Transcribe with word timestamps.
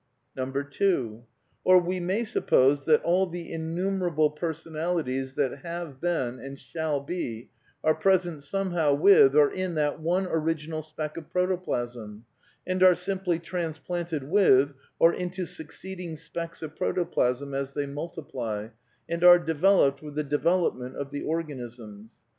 2. 0.35 1.23
Or 1.63 1.77
we 1.79 1.99
may 1.99 2.23
suppose 2.23 2.85
that 2.85 3.03
all 3.03 3.27
the 3.27 3.53
imiumerable 3.53 4.31
per 4.35 4.51
sonalities 4.51 5.35
that 5.35 5.59
have 5.59 6.01
been 6.01 6.39
and 6.39 6.57
shall 6.57 6.99
be 6.99 7.51
are 7.83 7.93
present 7.93 8.41
some 8.41 8.71
how 8.71 8.95
with 8.95 9.35
or 9.35 9.51
in 9.53 9.75
that 9.75 9.99
one 9.99 10.25
original 10.25 10.81
speck 10.81 11.17
of 11.17 11.29
protoplasm, 11.29 12.25
and 12.65 12.81
are 12.81 12.95
simply 12.95 13.37
transplanted 13.37 14.23
with 14.23 14.73
or 14.97 15.13
into 15.13 15.45
succeeding 15.45 16.15
specks 16.15 16.63
of 16.63 16.75
protoplasm 16.75 17.53
as 17.53 17.73
they 17.73 17.85
multiply, 17.85 18.69
and 19.07 19.23
are 19.23 19.37
developed 19.37 20.01
with 20.01 20.15
the 20.15 20.23
development 20.23 20.95
of 20.95 21.11
the 21.11 21.21
organisms. 21.21 22.15